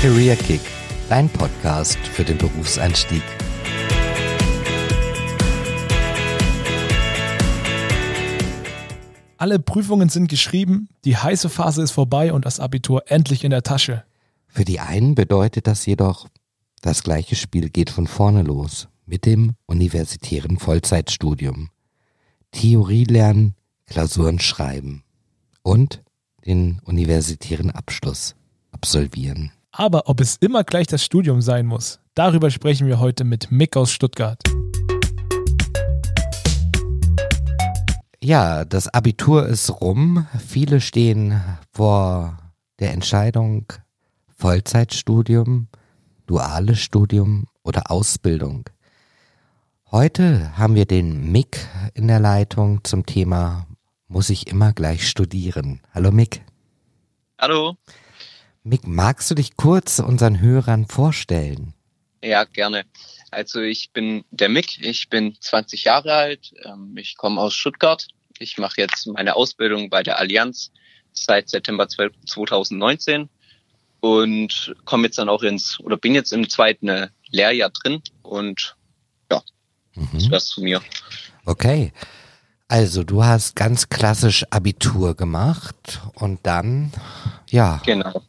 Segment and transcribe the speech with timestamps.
[0.00, 0.60] Career Kick,
[1.08, 3.22] dein Podcast für den Berufseinstieg.
[9.38, 13.64] Alle Prüfungen sind geschrieben, die heiße Phase ist vorbei und das Abitur endlich in der
[13.64, 14.04] Tasche.
[14.46, 16.28] Für die einen bedeutet das jedoch,
[16.80, 21.70] das gleiche Spiel geht von vorne los mit dem universitären Vollzeitstudium.
[22.52, 23.56] Theorie lernen,
[23.86, 25.02] Klausuren schreiben
[25.62, 26.04] und
[26.46, 28.36] den universitären Abschluss
[28.70, 29.50] absolvieren.
[29.80, 33.76] Aber ob es immer gleich das Studium sein muss, darüber sprechen wir heute mit Mick
[33.76, 34.42] aus Stuttgart.
[38.20, 40.26] Ja, das Abitur ist rum.
[40.44, 42.36] Viele stehen vor
[42.80, 43.66] der Entscheidung
[44.36, 45.68] Vollzeitstudium,
[46.26, 48.68] duales Studium oder Ausbildung.
[49.92, 53.68] Heute haben wir den Mick in der Leitung zum Thema
[54.08, 55.82] Muss ich immer gleich studieren?
[55.94, 56.44] Hallo Mick.
[57.38, 57.76] Hallo.
[58.68, 61.72] Mick, magst du dich kurz unseren Hörern vorstellen?
[62.22, 62.84] Ja, gerne.
[63.30, 68.06] Also ich bin der Mick, ich bin 20 Jahre alt, ähm, ich komme aus Stuttgart.
[68.38, 70.70] Ich mache jetzt meine Ausbildung bei der Allianz
[71.12, 73.30] seit September 2019
[74.00, 78.76] und komme jetzt dann auch ins, oder bin jetzt im zweiten Lehrjahr drin und
[79.30, 79.42] ja,
[79.94, 80.08] mhm.
[80.12, 80.82] das wär's zu mir.
[81.46, 81.92] Okay.
[82.68, 86.92] Also du hast ganz klassisch Abitur gemacht und dann,
[87.48, 87.80] ja.
[87.86, 88.22] Genau.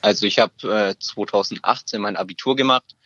[0.00, 0.52] Also ich habe
[0.90, 2.96] äh, 2018 mein Abitur gemacht.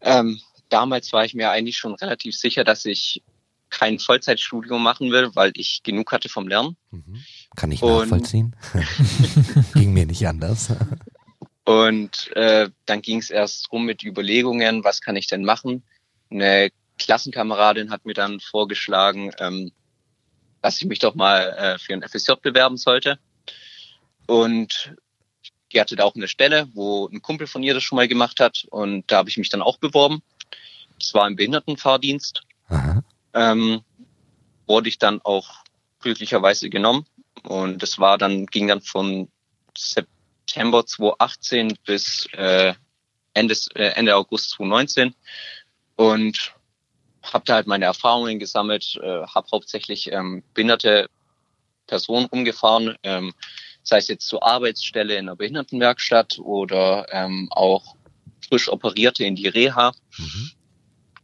[0.00, 3.22] Ähm, damals war ich mir eigentlich schon relativ sicher, dass ich
[3.70, 6.76] kein Vollzeitstudium machen will, weil ich genug hatte vom Lernen.
[6.90, 7.24] Mhm.
[7.56, 8.54] Kann ich nachvollziehen.
[9.74, 10.72] Ging mir nicht anders.
[11.64, 15.84] Und äh, dann ging es erst rum mit Überlegungen, was kann ich denn machen?
[16.28, 19.70] Eine Klassenkameradin hat mir dann vorgeschlagen, ähm,
[20.60, 23.18] dass ich mich doch mal äh, für ein FSJ bewerben sollte.
[24.26, 24.94] Und
[25.72, 28.40] die hatte da auch eine Stelle, wo ein Kumpel von ihr das schon mal gemacht
[28.40, 28.66] hat.
[28.70, 30.22] Und da habe ich mich dann auch beworben.
[30.98, 32.42] Das war im Behindertenfahrdienst.
[33.34, 33.82] Ähm,
[34.66, 35.48] wurde ich dann auch
[36.00, 37.06] glücklicherweise genommen.
[37.42, 39.28] Und das war dann, ging dann von
[39.76, 42.74] September 2018 bis äh,
[43.34, 45.14] Ende, äh, Ende August 2019.
[45.96, 46.54] Und
[47.22, 51.08] habe da halt meine Erfahrungen gesammelt, äh, habe hauptsächlich ähm, behinderte
[51.86, 53.32] Personen umgefahren, ähm,
[53.82, 57.96] sei es jetzt zur Arbeitsstelle in der Behindertenwerkstatt oder ähm, auch
[58.48, 59.92] frisch Operierte in die Reha.
[60.18, 60.50] Mhm.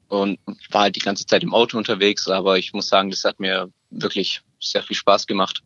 [0.09, 0.39] Und
[0.71, 3.71] war halt die ganze Zeit im Auto unterwegs, aber ich muss sagen, das hat mir
[3.91, 5.63] wirklich sehr viel Spaß gemacht.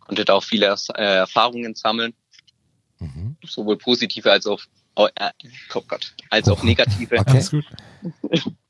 [0.00, 2.12] Konnte da auch viele äh, Erfahrungen sammeln,
[2.98, 3.38] mhm.
[3.46, 4.60] sowohl positive als auch
[4.96, 5.30] oh, äh,
[5.74, 7.18] oh Gott, als auch negative.
[7.18, 7.62] Okay.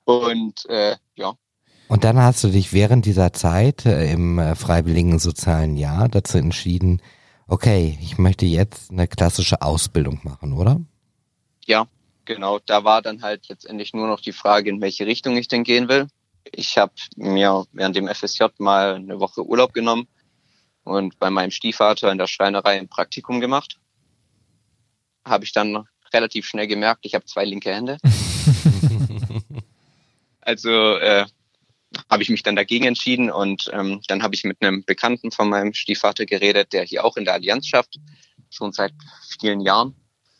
[0.04, 1.34] Und äh, ja.
[1.88, 6.38] Und dann hast du dich während dieser Zeit äh, im äh, freiwilligen sozialen Jahr dazu
[6.38, 7.02] entschieden,
[7.48, 10.80] okay, ich möchte jetzt eine klassische Ausbildung machen, oder?
[11.66, 11.86] Ja,
[12.24, 12.60] genau.
[12.64, 15.88] Da war dann halt letztendlich nur noch die Frage, in welche Richtung ich denn gehen
[15.88, 16.06] will.
[16.52, 20.06] Ich habe mir während dem FSJ mal eine Woche Urlaub genommen
[20.84, 23.78] und bei meinem Stiefvater in der Schreinerei ein Praktikum gemacht.
[25.24, 27.98] Habe ich dann relativ schnell gemerkt, ich habe zwei linke Hände.
[30.40, 31.26] also äh,
[32.10, 35.48] habe ich mich dann dagegen entschieden und ähm, dann habe ich mit einem Bekannten von
[35.48, 37.98] meinem Stiefvater geredet, der hier auch in der Allianz schafft,
[38.50, 38.92] schon seit
[39.40, 39.94] vielen Jahren.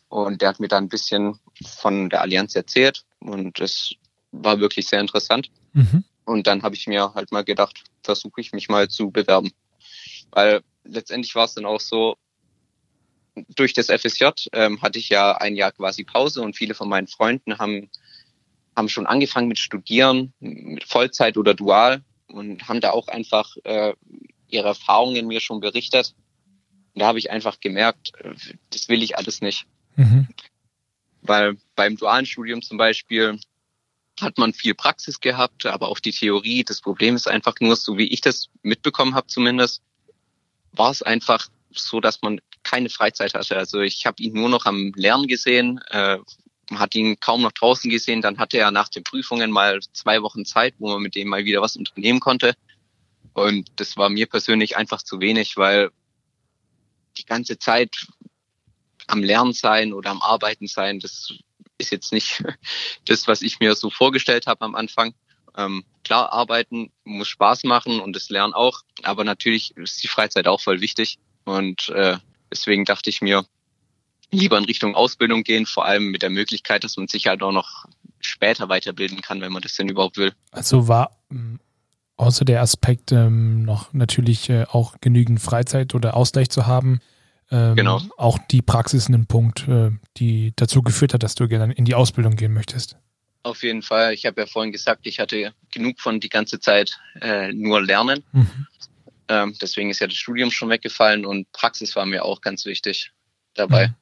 [0.09, 3.95] Und der hat mir dann ein bisschen von der Allianz erzählt und es
[4.33, 5.51] war wirklich sehr interessant.
[5.73, 6.05] Mhm.
[6.25, 9.51] Und dann habe ich mir halt mal gedacht, versuche ich mich mal zu bewerben.
[10.31, 12.17] Weil letztendlich war es dann auch so,
[13.55, 17.07] durch das FSJ ähm, hatte ich ja ein Jahr quasi Pause und viele von meinen
[17.07, 17.91] Freunden haben
[18.79, 23.93] haben schon angefangen mit Studieren, mit Vollzeit oder Dual und haben da auch einfach äh,
[24.49, 26.15] ihre Erfahrungen mir schon berichtet.
[26.95, 28.35] Und da habe ich einfach gemerkt, äh,
[28.71, 29.67] das will ich alles nicht.
[29.97, 30.29] Mhm.
[31.23, 33.39] Weil beim dualen Studium zum Beispiel
[34.21, 36.65] hat man viel Praxis gehabt, aber auch die Theorie.
[36.65, 39.83] Das Problem ist einfach nur, so wie ich das mitbekommen habe zumindest,
[40.73, 43.57] war es einfach so, dass man keine Freizeit hatte.
[43.57, 46.19] Also ich habe ihn nur noch am Lernen gesehen, äh,
[46.71, 48.23] man hat ihn kaum noch draußen gesehen.
[48.23, 51.45] Dann hatte er nach den Prüfungen mal zwei Wochen Zeit, wo man mit dem mal
[51.45, 52.55] wieder was unternehmen konnte.
[53.33, 55.91] Und das war mir persönlich einfach zu wenig, weil
[57.17, 58.07] die ganze Zeit
[59.07, 61.33] am Lernen sein oder am Arbeiten sein, das
[61.79, 62.43] ist jetzt nicht
[63.07, 65.15] das, was ich mir so vorgestellt habe am Anfang.
[65.57, 70.47] Ähm, klar, arbeiten muss Spaß machen und das Lernen auch, aber natürlich ist die Freizeit
[70.47, 71.19] auch voll wichtig.
[71.45, 72.19] Und äh,
[72.51, 73.45] deswegen dachte ich mir,
[74.31, 77.53] lieber in Richtung Ausbildung gehen, vor allem mit der Möglichkeit, dass man sich halt auch
[77.53, 77.87] noch
[78.21, 80.33] später weiterbilden kann, wenn man das denn überhaupt will.
[80.51, 81.61] Also war ähm,
[82.17, 87.01] außer der Aspekt ähm, noch natürlich äh, auch genügend Freizeit oder Ausgleich zu haben,
[87.51, 88.03] ähm, Genau.
[88.17, 91.95] auch die Praxis ein Punkt, äh, die dazu geführt hat, dass du gerne in die
[91.95, 92.97] Ausbildung gehen möchtest.
[93.43, 94.13] Auf jeden Fall.
[94.13, 98.23] Ich habe ja vorhin gesagt, ich hatte genug von die ganze Zeit äh, nur Lernen.
[98.33, 98.67] Mhm.
[99.29, 103.13] Ähm, deswegen ist ja das Studium schon weggefallen und Praxis war mir auch ganz wichtig
[103.55, 103.89] dabei.
[103.89, 103.95] Mhm.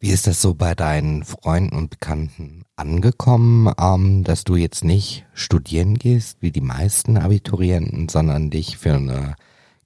[0.00, 5.26] Wie ist das so bei deinen Freunden und Bekannten angekommen, ähm, dass du jetzt nicht
[5.34, 9.34] studieren gehst, wie die meisten Abiturienten, sondern dich für eine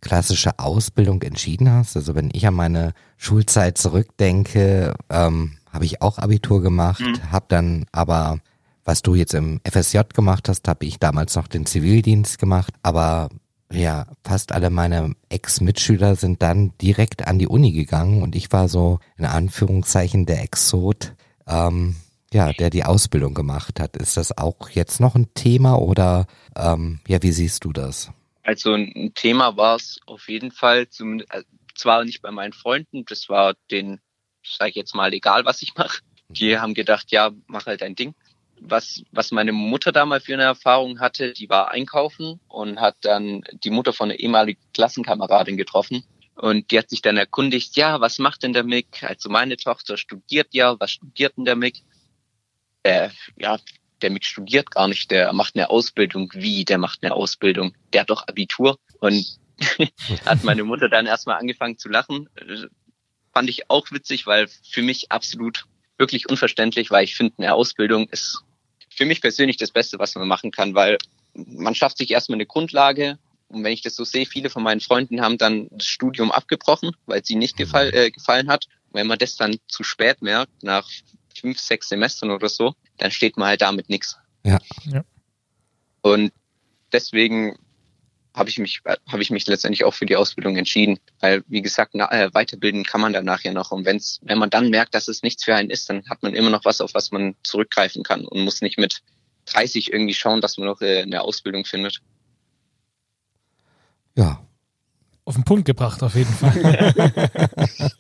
[0.03, 1.97] klassische Ausbildung entschieden hast?
[1.97, 7.33] Also wenn ich an meine Schulzeit zurückdenke, ähm, habe ich auch Abitur gemacht, Mhm.
[7.33, 8.39] habe dann aber,
[8.85, 13.31] was du jetzt im FSJ gemacht hast, habe ich damals noch den Zivildienst gemacht, aber
[13.73, 18.69] ja, fast alle meine Ex-Mitschüler sind dann direkt an die Uni gegangen und ich war
[18.69, 21.15] so in Anführungszeichen der Exot,
[21.47, 21.97] ähm,
[22.33, 23.97] ja, der die Ausbildung gemacht hat.
[23.97, 26.27] Ist das auch jetzt noch ein Thema oder
[26.57, 28.11] ähm, ja, wie siehst du das?
[28.43, 30.87] Also ein Thema war es auf jeden Fall,
[31.31, 31.43] äh,
[31.75, 34.01] zwar nicht bei meinen Freunden, das war den,
[34.45, 36.01] sag ich jetzt mal, egal, was ich mache.
[36.29, 38.15] Die haben gedacht, ja, mach halt dein Ding.
[38.65, 43.43] Was, was meine Mutter damals für eine Erfahrung hatte, die war einkaufen und hat dann
[43.65, 46.05] die Mutter von einer ehemaligen Klassenkameradin getroffen.
[46.35, 49.03] Und die hat sich dann erkundigt, ja, was macht denn der Mick?
[49.03, 51.83] Also meine Tochter studiert ja, was studiert denn der Mick?
[52.85, 53.59] Äh, ja,
[54.01, 56.31] der Mick studiert gar nicht, der macht eine Ausbildung.
[56.35, 57.75] Wie, der macht eine Ausbildung?
[57.93, 58.79] Der hat doch Abitur.
[59.01, 59.39] Und
[60.27, 62.29] hat meine Mutter dann erstmal angefangen zu lachen.
[63.33, 65.67] Fand ich auch witzig, weil für mich absolut
[65.99, 68.43] wirklich unverständlich, weil ich finde, eine Ausbildung ist
[69.03, 70.97] für mich persönlich das Beste, was man machen kann, weil
[71.35, 73.19] man schafft sich erstmal eine Grundlage.
[73.49, 76.93] Und wenn ich das so sehe, viele von meinen Freunden haben dann das Studium abgebrochen,
[77.07, 78.67] weil es ihnen nicht gefall, äh, gefallen hat.
[78.91, 80.89] Und wenn man das dann zu spät merkt, nach
[81.35, 84.17] fünf, sechs Semestern oder so, dann steht man halt damit nichts.
[84.45, 84.61] Ja.
[84.85, 85.05] Ja.
[86.03, 86.33] Und
[86.93, 87.57] deswegen
[88.35, 91.93] habe ich mich habe ich mich letztendlich auch für die Ausbildung entschieden, weil wie gesagt
[91.95, 95.09] na, äh, weiterbilden kann man danach ja noch und wenn's wenn man dann merkt, dass
[95.09, 98.03] es nichts für einen ist, dann hat man immer noch was, auf was man zurückgreifen
[98.03, 99.03] kann und muss nicht mit
[99.47, 102.01] 30 irgendwie schauen, dass man noch äh, eine Ausbildung findet.
[104.17, 104.41] Ja,
[105.25, 106.95] Auf den Punkt gebracht, auf jeden Fall.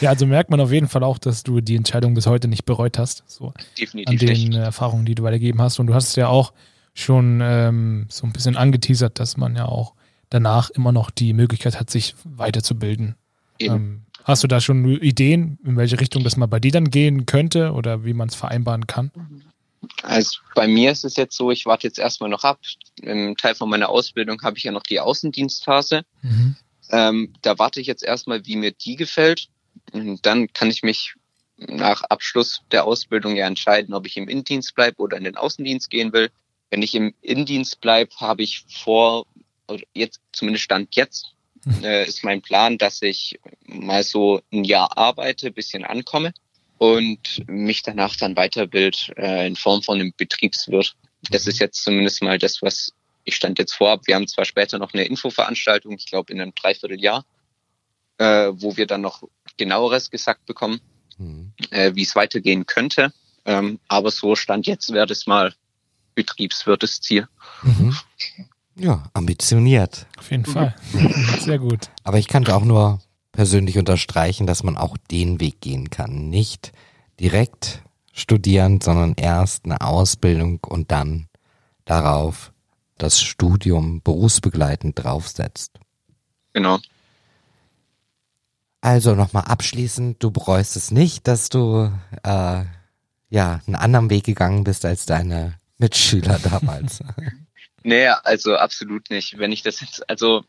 [0.00, 2.64] ja, also merkt man auf jeden Fall auch, dass du die Entscheidung bis heute nicht
[2.64, 3.24] bereut hast.
[3.26, 4.54] So an Definitiv den nicht.
[4.54, 5.78] äh, Erfahrungen, die du weitergegeben hast.
[5.78, 6.52] Und du hast es ja auch
[6.94, 9.94] schon ähm, so ein bisschen angeteasert, dass man ja auch
[10.28, 13.16] danach immer noch die Möglichkeit hat, sich weiterzubilden.
[13.58, 17.26] Ähm, hast du da schon Ideen, in welche Richtung das mal bei dir dann gehen
[17.26, 19.10] könnte oder wie man es vereinbaren kann?
[20.02, 22.60] Also bei mir ist es jetzt so, ich warte jetzt erstmal noch ab.
[23.02, 26.02] Im Teil von meiner Ausbildung habe ich ja noch die Außendienstphase.
[26.22, 26.56] Mhm.
[26.90, 29.48] Ähm, da warte ich jetzt erstmal, wie mir die gefällt.
[29.92, 31.14] Und dann kann ich mich
[31.56, 35.90] nach Abschluss der Ausbildung ja entscheiden, ob ich im Innendienst bleibe oder in den Außendienst
[35.90, 36.30] gehen will.
[36.70, 39.26] Wenn ich im Innendienst bleibe, habe ich vor,
[39.68, 41.34] oder jetzt zumindest Stand jetzt,
[41.82, 46.32] äh, ist mein Plan, dass ich mal so ein Jahr arbeite, bisschen ankomme
[46.78, 50.96] und mich danach dann weiterbild äh, in Form von einem Betriebswirt.
[51.30, 52.92] Das ist jetzt zumindest mal das, was
[53.24, 54.00] ich stand jetzt vor.
[54.06, 57.26] Wir haben zwar später noch eine Infoveranstaltung, ich glaube in einem Dreivierteljahr,
[58.16, 59.22] äh, wo wir dann noch
[59.58, 60.80] genaueres gesagt bekommen,
[61.20, 61.52] Mhm.
[61.70, 63.12] äh, wie es weitergehen könnte.
[63.44, 65.54] Ähm, aber so stand jetzt wäre das mal
[66.14, 67.28] Betriebswirt das Ziel.
[67.62, 67.96] Mhm.
[68.76, 70.06] Ja, ambitioniert.
[70.18, 70.74] Auf jeden Fall.
[71.40, 71.90] Sehr gut.
[72.04, 73.00] Aber ich kann auch nur
[73.32, 76.30] persönlich unterstreichen, dass man auch den Weg gehen kann.
[76.30, 76.72] Nicht
[77.18, 81.28] direkt studieren, sondern erst eine Ausbildung und dann
[81.84, 82.52] darauf
[82.98, 85.78] das Studium berufsbegleitend draufsetzt.
[86.52, 86.78] Genau.
[88.80, 92.64] Also nochmal abschließend, du bereust es nicht, dass du äh,
[93.28, 97.00] ja einen anderen Weg gegangen bist als deine Mitschüler damals.
[97.82, 99.38] Nee, also absolut nicht.
[99.38, 100.44] Wenn ich das jetzt, also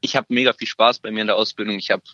[0.00, 1.76] ich habe mega viel Spaß bei mir in der Ausbildung.
[1.80, 2.04] Ich habe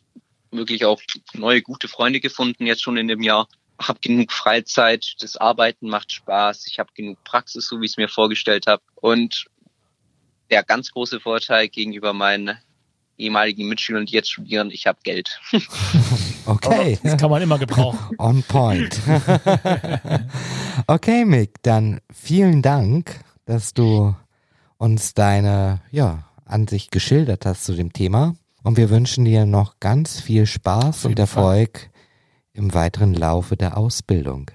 [0.50, 0.98] wirklich auch
[1.34, 3.48] neue gute Freunde gefunden jetzt schon in dem Jahr.
[3.78, 6.66] Habe genug Freizeit, das Arbeiten macht Spaß.
[6.68, 8.82] Ich habe genug Praxis, so wie ich es mir vorgestellt habe.
[8.94, 9.44] Und
[10.50, 12.56] der ganz große Vorteil gegenüber meinen
[13.19, 15.40] ehemaligen Mitschülern, die jetzt studieren, ich habe Geld.
[16.45, 16.99] Okay.
[17.04, 17.99] Das kann man immer gebrauchen.
[18.19, 19.00] On point.
[20.88, 24.16] okay, Mick, dann vielen Dank, dass du
[24.76, 28.35] uns deine ja, Ansicht geschildert hast zu dem Thema.
[28.64, 31.90] Und wir wünschen dir noch ganz viel Spaß und Erfolg
[32.54, 34.50] im weiteren Laufe der Ausbildung.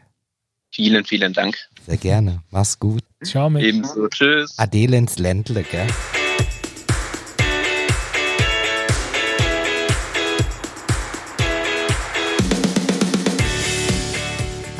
[0.70, 1.58] Vielen, vielen Dank.
[1.86, 2.44] Sehr gerne.
[2.52, 3.04] Mach's gut.
[3.24, 3.64] Ciao, Mick.
[3.64, 4.08] Ebenso.
[4.10, 4.60] Tschüss.
[4.60, 5.88] Adele ins Ländle, gell?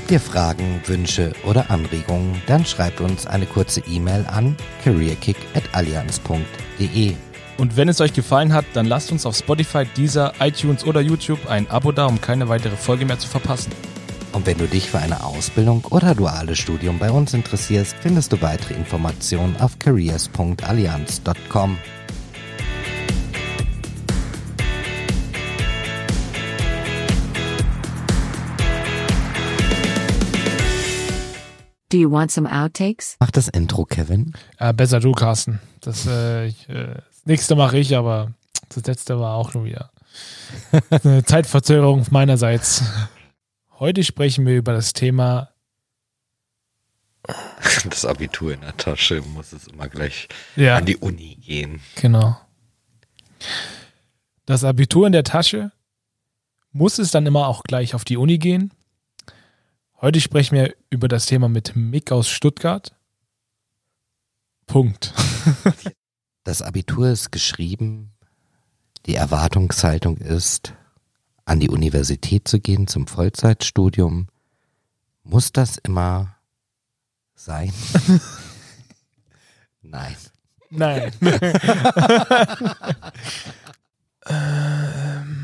[0.08, 7.14] Habt ihr Fragen, Wünsche oder Anregungen, dann schreibt uns eine kurze E-Mail an careerkick.allianz.de.
[7.58, 11.50] Und wenn es euch gefallen hat, dann lasst uns auf Spotify, Deezer, iTunes oder YouTube
[11.50, 13.74] ein Abo da, um keine weitere Folge mehr zu verpassen.
[14.32, 18.42] Und wenn du dich für eine Ausbildung oder duales Studium bei uns interessierst, findest du
[18.42, 21.78] weitere Informationen auf careers.allianz.com.
[31.89, 33.15] Do you want some outtakes?
[33.20, 34.34] Mach das Intro, Kevin.
[34.58, 35.60] Äh, besser du, Carsten.
[35.82, 38.34] Das, äh, ich, äh, das nächste mache ich, aber
[38.70, 39.91] das letzte war auch nur wieder
[40.89, 42.84] eine Zeitverzögerung meinerseits.
[43.79, 45.50] Heute sprechen wir über das Thema.
[47.89, 51.82] Das Abitur in der Tasche muss es immer gleich Ja, an die Uni gehen.
[51.96, 52.38] genau.
[54.46, 55.72] Das Abitur in der Tasche.
[56.72, 58.72] Muss es dann immer auch gleich auf die Uni gehen?
[60.00, 62.96] Heute sprechen wir über das Thema mit Mick aus Stuttgart.
[64.68, 65.13] Punkt.
[66.44, 68.13] Das Abitur ist geschrieben.
[69.06, 70.74] Die Erwartungshaltung ist,
[71.44, 74.30] an die Universität zu gehen zum Vollzeitstudium.
[75.24, 76.38] Muss das immer
[77.36, 77.74] sein?
[79.82, 80.16] Nein.
[80.70, 81.12] Nein.
[84.25, 85.38] ähm,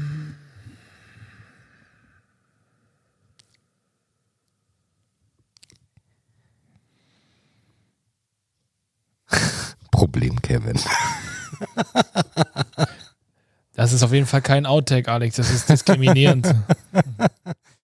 [10.63, 10.79] Kevin.
[13.75, 15.36] das ist auf jeden Fall kein Outtake, Alex.
[15.36, 16.53] Das ist diskriminierend.